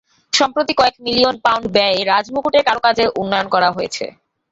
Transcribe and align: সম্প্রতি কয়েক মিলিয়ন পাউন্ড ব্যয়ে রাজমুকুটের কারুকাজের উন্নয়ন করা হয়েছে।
সম্প্রতি 0.33 0.73
কয়েক 0.79 0.95
মিলিয়ন 1.05 1.35
পাউন্ড 1.45 1.65
ব্যয়ে 1.75 1.99
রাজমুকুটের 2.11 2.63
কারুকাজের 2.67 3.09
উন্নয়ন 3.21 3.47
করা 3.53 3.69
হয়েছে। 3.75 4.05